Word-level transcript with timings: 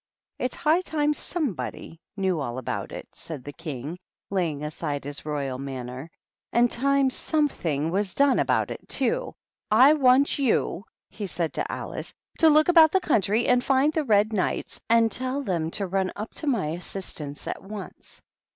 "It's 0.39 0.55
high 0.55 0.81
time 0.81 1.13
somebody 1.13 2.01
knew 2.17 2.39
all 2.39 2.57
about 2.57 2.91
it," 2.91 3.07
said 3.13 3.43
the 3.43 3.53
Bang, 3.63 3.99
laying 4.31 4.63
aside 4.63 5.03
his 5.03 5.27
royal 5.27 5.59
manner," 5.59 6.09
and 6.51 6.71
time 6.71 7.11
something 7.11 7.91
was 7.91 8.15
done 8.15 8.39
about 8.39 8.71
it, 8.71 8.89
too. 8.89 9.35
I 9.69 9.93
want 9.93 10.39
you," 10.39 10.85
he 11.07 11.27
said 11.27 11.53
to 11.53 11.71
Alice, 11.71 12.15
"to 12.39 12.49
look 12.49 12.67
about 12.67 12.91
the 12.91 12.99
country 12.99 13.45
and 13.47 13.63
find 13.63 13.93
the 13.93 14.03
Red 14.03 14.29
Ejiights, 14.29 14.79
and 14.89 15.11
tell 15.11 15.43
them 15.43 15.69
to 15.77 15.85
run 15.85 16.11
up 16.15 16.31
to 16.31 16.47
my 16.47 16.69
assistance 16.69 17.45
at 17.45 17.61
once. 17.61 18.19